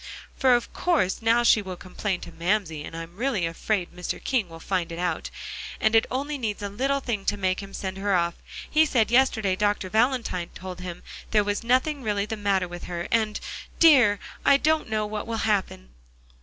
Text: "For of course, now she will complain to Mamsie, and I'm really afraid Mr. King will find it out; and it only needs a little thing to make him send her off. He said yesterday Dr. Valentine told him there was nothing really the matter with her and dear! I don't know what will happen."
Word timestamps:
"For 0.35 0.55
of 0.55 0.73
course, 0.73 1.21
now 1.21 1.43
she 1.43 1.61
will 1.61 1.75
complain 1.75 2.21
to 2.21 2.31
Mamsie, 2.31 2.83
and 2.83 2.97
I'm 2.97 3.17
really 3.17 3.45
afraid 3.45 3.91
Mr. 3.95 4.19
King 4.23 4.49
will 4.49 4.59
find 4.59 4.91
it 4.91 4.97
out; 4.97 5.29
and 5.79 5.95
it 5.95 6.07
only 6.09 6.39
needs 6.39 6.63
a 6.63 6.69
little 6.69 6.99
thing 7.01 7.23
to 7.25 7.37
make 7.37 7.59
him 7.59 7.71
send 7.71 7.99
her 7.99 8.15
off. 8.15 8.33
He 8.67 8.83
said 8.87 9.11
yesterday 9.11 9.55
Dr. 9.55 9.89
Valentine 9.91 10.49
told 10.55 10.79
him 10.81 11.03
there 11.29 11.43
was 11.43 11.63
nothing 11.63 12.01
really 12.01 12.25
the 12.25 12.35
matter 12.35 12.67
with 12.67 12.85
her 12.85 13.07
and 13.11 13.39
dear! 13.77 14.19
I 14.43 14.57
don't 14.57 14.89
know 14.89 15.05
what 15.05 15.27
will 15.27 15.37
happen." 15.45 15.89